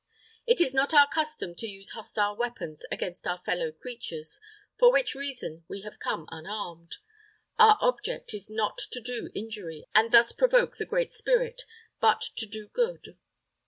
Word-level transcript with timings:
"It 0.47 0.59
is 0.59 0.73
not 0.73 0.95
our 0.95 1.07
custom 1.07 1.53
to 1.53 1.67
use 1.67 1.91
hostile 1.91 2.35
weapons 2.35 2.83
against 2.91 3.27
our 3.27 3.37
fellow 3.37 3.71
creatures, 3.71 4.39
for 4.79 4.91
which 4.91 5.13
reason 5.13 5.63
we 5.67 5.81
have 5.81 5.99
come 5.99 6.27
unarmed. 6.31 6.95
Our 7.59 7.77
object 7.79 8.33
is 8.33 8.49
not 8.49 8.79
to 8.93 8.99
do 8.99 9.29
injury, 9.35 9.85
and 9.93 10.11
thus 10.11 10.31
provoke 10.31 10.77
the 10.77 10.87
Great 10.87 11.11
Spirit, 11.11 11.65
but 11.99 12.19
to 12.37 12.47
do 12.47 12.67
good. 12.67 13.15